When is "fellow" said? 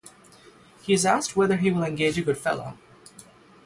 2.39-2.75